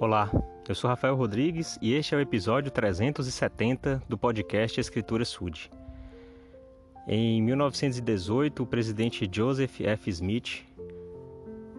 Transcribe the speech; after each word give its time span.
Olá, 0.00 0.30
eu 0.68 0.74
sou 0.74 0.88
Rafael 0.88 1.14
Rodrigues 1.14 1.78
e 1.80 1.92
este 1.94 2.14
é 2.14 2.18
o 2.18 2.20
episódio 2.20 2.70
370 2.70 4.02
do 4.08 4.18
podcast 4.18 4.80
Escritura 4.80 5.24
Sud. 5.24 5.70
Em 7.06 7.40
1918, 7.42 8.62
o 8.62 8.66
presidente 8.66 9.28
Joseph 9.30 9.80
F. 9.80 10.10
Smith 10.10 10.64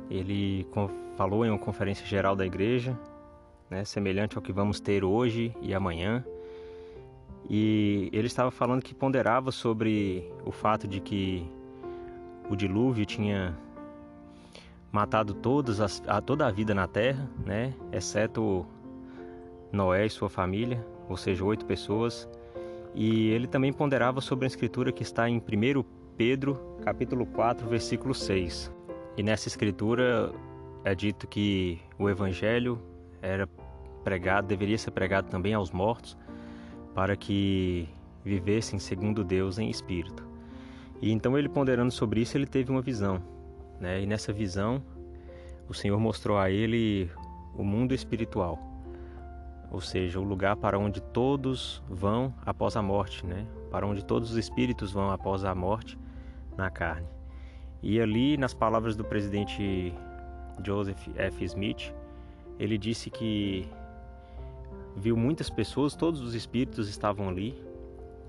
ele 0.09 0.65
falou 1.17 1.45
em 1.45 1.49
uma 1.49 1.59
conferência 1.59 2.05
geral 2.05 2.35
da 2.35 2.45
igreja, 2.45 2.97
né, 3.69 3.83
semelhante 3.83 4.37
ao 4.37 4.43
que 4.43 4.53
vamos 4.53 4.79
ter 4.79 5.03
hoje 5.03 5.53
e 5.61 5.73
amanhã, 5.73 6.23
e 7.49 8.09
ele 8.13 8.27
estava 8.27 8.51
falando 8.51 8.81
que 8.81 8.93
ponderava 8.93 9.51
sobre 9.51 10.31
o 10.45 10.51
fato 10.51 10.87
de 10.87 11.01
que 11.01 11.45
o 12.49 12.55
dilúvio 12.55 13.05
tinha 13.05 13.57
matado 14.93 15.33
todas 15.33 15.81
as, 15.81 16.03
a, 16.07 16.21
toda 16.21 16.45
a 16.45 16.51
vida 16.51 16.75
na 16.75 16.87
terra, 16.87 17.27
né? 17.43 17.73
exceto 17.91 18.63
Noé 19.71 20.05
e 20.05 20.09
sua 20.09 20.29
família, 20.29 20.85
ou 21.09 21.17
seja, 21.17 21.43
oito 21.43 21.65
pessoas. 21.65 22.29
E 22.93 23.31
ele 23.31 23.47
também 23.47 23.73
ponderava 23.73 24.21
sobre 24.21 24.45
a 24.45 24.47
escritura 24.47 24.91
que 24.91 25.01
está 25.01 25.27
em 25.27 25.37
1 25.37 25.83
Pedro, 26.15 26.77
capítulo 26.83 27.25
4, 27.25 27.67
versículo 27.67 28.13
6. 28.13 28.71
E 29.17 29.23
nessa 29.23 29.47
escritura 29.47 30.31
é 30.85 30.93
dito 30.93 31.27
que 31.27 31.81
o 31.97 32.07
evangelho 32.07 32.79
era 33.19 33.49
pregado, 34.03 34.45
deveria 34.45 34.77
ser 34.77 34.91
pregado 34.91 35.27
também 35.27 35.55
aos 35.55 35.71
mortos, 35.71 36.15
para 36.93 37.15
que 37.15 37.89
vivessem 38.23 38.77
segundo 38.77 39.23
Deus 39.23 39.57
em 39.57 39.71
espírito. 39.71 40.23
E 41.01 41.11
então 41.11 41.35
ele 41.35 41.49
ponderando 41.49 41.91
sobre 41.91 42.21
isso, 42.21 42.37
ele 42.37 42.45
teve 42.45 42.69
uma 42.69 42.81
visão, 42.81 43.19
né? 43.83 44.01
E 44.01 44.05
nessa 44.07 44.31
visão, 44.31 44.81
o 45.67 45.73
Senhor 45.73 45.99
mostrou 45.99 46.37
a 46.37 46.49
ele 46.49 47.11
o 47.53 47.63
mundo 47.63 47.93
espiritual, 47.93 48.57
ou 49.69 49.81
seja, 49.81 50.19
o 50.19 50.23
lugar 50.23 50.55
para 50.55 50.79
onde 50.79 51.01
todos 51.01 51.83
vão 51.89 52.33
após 52.45 52.77
a 52.77 52.81
morte, 52.81 53.25
né? 53.25 53.45
Para 53.69 53.85
onde 53.85 54.03
todos 54.03 54.31
os 54.31 54.37
espíritos 54.37 54.91
vão 54.93 55.11
após 55.11 55.43
a 55.43 55.53
morte 55.53 55.97
na 56.57 56.69
carne. 56.69 57.07
E 57.81 57.99
ali, 57.99 58.37
nas 58.37 58.53
palavras 58.53 58.95
do 58.95 59.03
presidente 59.03 59.93
Joseph 60.65 61.09
F. 61.17 61.43
Smith, 61.43 61.93
ele 62.57 62.77
disse 62.77 63.09
que 63.09 63.67
viu 64.95 65.17
muitas 65.17 65.49
pessoas, 65.49 65.93
todos 65.93 66.21
os 66.21 66.33
espíritos 66.33 66.87
estavam 66.87 67.27
ali, 67.27 67.61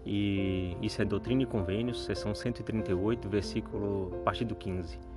e 0.05 0.77
isso 0.83 1.01
é 1.01 1.05
Doutrina 1.05 1.45
e 1.45 1.47
Convênios, 1.47 2.05
seção 2.05 2.35
138, 2.35 3.29
versículo 3.29 4.11
a 4.21 4.25
partir 4.25 4.45
do 4.45 4.57
15. 4.57 5.14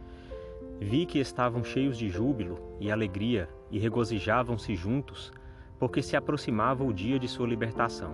Vi 0.79 1.05
que 1.05 1.19
estavam 1.19 1.63
cheios 1.63 1.97
de 1.97 2.07
júbilo 2.07 2.59
e 2.79 2.91
alegria 2.91 3.49
e 3.71 3.79
regozijavam-se 3.79 4.75
juntos, 4.75 5.31
porque 5.79 6.01
se 6.03 6.15
aproximava 6.15 6.83
o 6.83 6.93
dia 6.93 7.17
de 7.17 7.27
sua 7.27 7.47
libertação. 7.47 8.13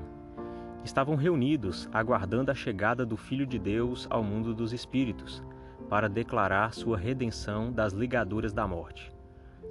Estavam 0.83 1.16
reunidos, 1.16 1.89
aguardando 1.92 2.52
a 2.52 2.55
chegada 2.55 3.05
do 3.05 3.17
Filho 3.17 3.45
de 3.45 3.59
Deus 3.59 4.08
ao 4.09 4.23
mundo 4.23 4.53
dos 4.53 4.72
espíritos, 4.73 5.44
para 5.89 6.09
declarar 6.09 6.73
sua 6.73 6.97
redenção 6.97 7.72
das 7.72 7.94
ligaduras 7.94 8.53
da 8.53 8.66
morte. 8.66 9.11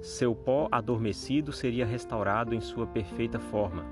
Seu 0.01 0.35
pó 0.35 0.67
adormecido 0.71 1.51
seria 1.51 1.85
restaurado 1.85 2.53
em 2.53 2.61
sua 2.61 2.85
perfeita 2.85 3.39
forma, 3.39 3.85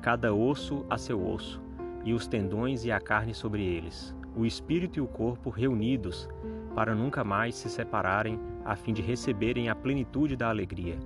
cada 0.00 0.34
osso 0.34 0.84
a 0.90 0.98
seu 0.98 1.26
osso, 1.26 1.62
e 2.04 2.12
os 2.12 2.26
tendões 2.26 2.84
e 2.84 2.92
a 2.92 3.00
carne 3.00 3.32
sobre 3.32 3.64
eles, 3.64 4.14
o 4.36 4.46
espírito 4.46 4.98
e 4.98 5.02
o 5.02 5.06
corpo 5.06 5.50
reunidos 5.50 6.28
para 6.74 6.94
nunca 6.94 7.22
mais 7.22 7.54
se 7.54 7.68
separarem 7.68 8.40
a 8.64 8.74
fim 8.74 8.92
de 8.92 9.02
receberem 9.02 9.68
a 9.68 9.74
plenitude 9.74 10.36
da 10.36 10.48
alegria. 10.48 10.98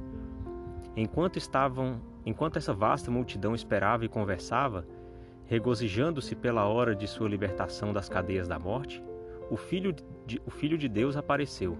Enquanto 0.94 1.36
estavam, 1.36 2.00
enquanto 2.24 2.56
essa 2.56 2.72
vasta 2.72 3.10
multidão 3.10 3.54
esperava 3.54 4.04
e 4.04 4.08
conversava, 4.08 4.86
regozijando-se 5.44 6.34
pela 6.34 6.66
hora 6.66 6.94
de 6.94 7.06
sua 7.06 7.28
libertação 7.28 7.92
das 7.92 8.08
cadeias 8.08 8.48
da 8.48 8.58
morte, 8.58 9.02
o 9.50 9.56
filho 9.56 9.94
de, 10.24 10.40
o 10.44 10.50
filho 10.50 10.78
de 10.78 10.88
Deus 10.88 11.16
apareceu, 11.16 11.76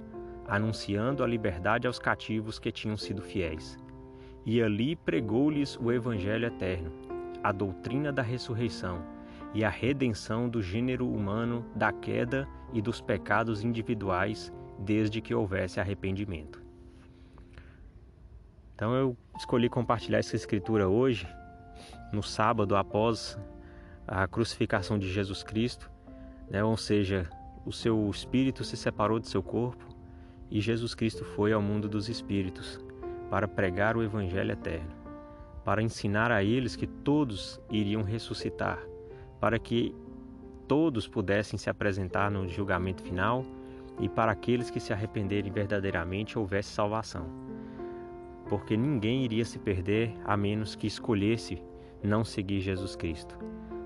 anunciando 0.46 1.24
a 1.24 1.26
liberdade 1.26 1.86
aos 1.86 1.98
cativos 1.98 2.58
que 2.58 2.70
tinham 2.70 2.96
sido 2.96 3.22
fiéis. 3.22 3.76
E 4.44 4.62
ali 4.62 4.94
pregou-lhes 4.94 5.76
o 5.76 5.90
evangelho 5.90 6.46
eterno, 6.46 6.92
a 7.42 7.50
doutrina 7.50 8.12
da 8.12 8.22
ressurreição 8.22 9.16
e 9.56 9.64
a 9.64 9.70
redenção 9.70 10.50
do 10.50 10.60
gênero 10.60 11.10
humano 11.10 11.64
da 11.74 11.90
queda 11.90 12.46
e 12.74 12.82
dos 12.82 13.00
pecados 13.00 13.64
individuais, 13.64 14.52
desde 14.78 15.22
que 15.22 15.34
houvesse 15.34 15.80
arrependimento. 15.80 16.62
Então 18.74 18.94
eu 18.94 19.16
escolhi 19.34 19.70
compartilhar 19.70 20.18
essa 20.18 20.36
escritura 20.36 20.86
hoje, 20.86 21.26
no 22.12 22.22
sábado 22.22 22.76
após 22.76 23.38
a 24.06 24.28
crucificação 24.28 24.98
de 24.98 25.10
Jesus 25.10 25.42
Cristo, 25.42 25.90
né? 26.50 26.62
ou 26.62 26.76
seja, 26.76 27.26
o 27.64 27.72
seu 27.72 28.10
espírito 28.10 28.62
se 28.62 28.76
separou 28.76 29.18
de 29.18 29.26
seu 29.26 29.42
corpo 29.42 29.88
e 30.50 30.60
Jesus 30.60 30.94
Cristo 30.94 31.24
foi 31.24 31.54
ao 31.54 31.62
mundo 31.62 31.88
dos 31.88 32.10
espíritos 32.10 32.78
para 33.30 33.48
pregar 33.48 33.96
o 33.96 34.02
evangelho 34.02 34.52
eterno, 34.52 34.92
para 35.64 35.82
ensinar 35.82 36.30
a 36.30 36.44
eles 36.44 36.76
que 36.76 36.86
todos 36.86 37.58
iriam 37.70 38.02
ressuscitar 38.02 38.78
para 39.41 39.58
que 39.58 39.94
todos 40.66 41.06
pudessem 41.06 41.58
se 41.58 41.70
apresentar 41.70 42.30
no 42.30 42.48
julgamento 42.48 43.02
final 43.02 43.44
e 44.00 44.08
para 44.08 44.32
aqueles 44.32 44.70
que 44.70 44.80
se 44.80 44.92
arrependerem 44.92 45.50
verdadeiramente 45.50 46.38
houvesse 46.38 46.70
salvação. 46.70 47.26
Porque 48.48 48.76
ninguém 48.76 49.24
iria 49.24 49.44
se 49.44 49.58
perder 49.58 50.14
a 50.24 50.36
menos 50.36 50.74
que 50.74 50.86
escolhesse 50.86 51.62
não 52.02 52.24
seguir 52.24 52.60
Jesus 52.60 52.94
Cristo. 52.94 53.38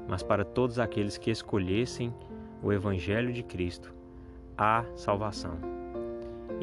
Mas 0.08 0.22
para 0.22 0.44
todos 0.44 0.78
aqueles 0.78 1.16
que 1.16 1.30
escolhessem 1.30 2.12
o 2.62 2.72
Evangelho 2.72 3.32
de 3.32 3.42
Cristo, 3.42 3.94
há 4.58 4.84
salvação. 4.94 5.56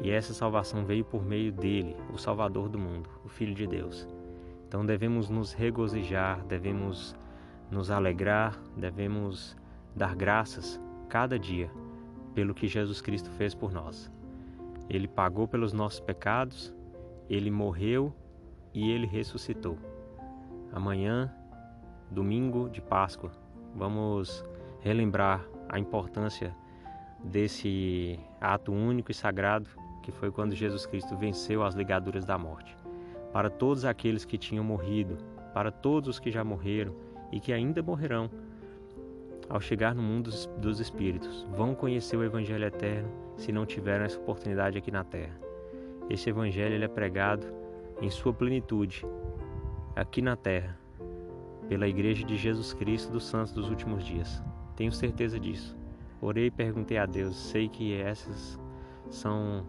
E 0.04 0.12
essa 0.12 0.34
salvação 0.34 0.86
veio 0.86 1.04
por 1.04 1.26
meio 1.26 1.52
dele, 1.52 1.96
o 2.14 2.18
Salvador 2.18 2.70
do 2.70 2.78
mundo, 2.78 3.10
o 3.26 3.30
Filho 3.30 3.56
de 3.56 3.66
Deus. 3.66 4.08
Então 4.68 4.86
devemos 4.86 5.30
nos 5.30 5.54
regozijar, 5.54 6.46
devemos 6.46 7.16
nos 7.70 7.92
alegrar, 7.92 8.60
devemos 8.76 9.56
dar 9.96 10.16
graças 10.16 10.80
cada 11.10 11.38
dia 11.38 11.70
pelo 12.34 12.54
que 12.54 12.68
Jesus 12.68 13.02
Cristo 13.02 13.30
fez 13.32 13.54
por 13.54 13.72
nós. 13.72 14.12
Ele 14.90 15.08
pagou 15.08 15.48
pelos 15.48 15.74
nossos 15.74 16.00
pecados, 16.00 16.74
ele 17.30 17.52
morreu 17.52 18.14
e 18.74 18.92
ele 18.92 19.06
ressuscitou. 19.06 19.78
Amanhã, 20.72 21.34
domingo 22.10 22.70
de 22.70 22.82
Páscoa, 22.82 23.32
vamos 23.76 24.46
relembrar 24.82 25.46
a 25.68 25.80
importância 25.80 26.56
desse 27.24 28.20
ato 28.40 28.72
único 28.72 29.12
e 29.12 29.14
sagrado 29.14 29.70
que 30.04 30.12
foi 30.12 30.32
quando 30.32 30.56
Jesus 30.56 30.86
Cristo 30.86 31.18
venceu 31.18 31.64
as 31.64 31.76
ligaduras 31.76 32.24
da 32.24 32.38
morte. 32.38 32.78
Para 33.34 33.50
todos 33.50 33.84
aqueles 33.84 34.24
que 34.24 34.38
tinham 34.38 34.64
morrido, 34.64 35.18
para 35.58 35.72
todos 35.72 36.08
os 36.08 36.20
que 36.20 36.30
já 36.30 36.44
morreram, 36.44 36.94
e 37.32 37.40
que 37.40 37.52
ainda 37.52 37.82
morrerão 37.82 38.30
ao 39.50 39.60
chegar 39.60 39.96
no 39.96 40.04
mundo 40.04 40.30
dos 40.60 40.80
espíritos. 40.80 41.48
Vão 41.50 41.74
conhecer 41.74 42.16
o 42.16 42.24
Evangelho 42.24 42.64
eterno 42.64 43.10
se 43.38 43.52
não 43.52 43.66
tiveram 43.66 44.06
essa 44.06 44.20
oportunidade 44.20 44.78
aqui 44.78 44.92
na 44.92 45.04
terra. 45.04 45.36
Esse 46.12 46.30
Evangelho 46.30 46.84
é 46.84 46.88
pregado 46.88 47.48
em 48.00 48.08
sua 48.12 48.32
plenitude 48.32 49.04
aqui 49.96 50.22
na 50.22 50.36
terra 50.36 50.78
pela 51.68 51.88
Igreja 51.88 52.24
de 52.24 52.38
Jesus 52.38 52.72
Cristo 52.74 53.12
dos 53.12 53.26
Santos 53.26 53.52
dos 53.52 53.68
últimos 53.68 54.06
dias. 54.06 54.44
Tenho 54.76 54.92
certeza 54.92 55.40
disso. 55.40 55.76
Orei 56.22 56.46
e 56.46 56.52
perguntei 56.52 57.00
a 57.00 57.08
Deus. 57.08 57.36
Sei 57.36 57.68
que 57.68 58.00
essas 58.00 58.60
são 59.10 59.66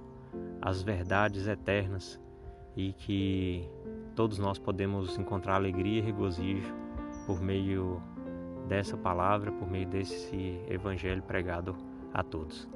as 0.60 0.82
verdades 0.82 1.46
eternas 1.46 2.20
e 2.78 2.92
que 2.92 3.68
todos 4.14 4.38
nós 4.38 4.56
podemos 4.56 5.18
encontrar 5.18 5.56
alegria 5.56 5.98
e 5.98 6.00
regozijo 6.00 6.72
por 7.26 7.42
meio 7.42 8.00
dessa 8.68 8.96
palavra, 8.96 9.50
por 9.50 9.68
meio 9.68 9.88
desse 9.88 10.60
evangelho 10.68 11.22
pregado 11.22 11.74
a 12.14 12.22
todos. 12.22 12.68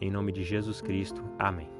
Em 0.00 0.08
nome 0.08 0.30
de 0.30 0.44
Jesus 0.44 0.80
Cristo. 0.80 1.20
Amém. 1.36 1.79